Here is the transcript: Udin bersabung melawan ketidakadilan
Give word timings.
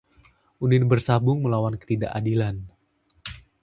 Udin 0.63 0.83
bersabung 0.91 1.39
melawan 1.45 1.75
ketidakadilan 1.81 2.57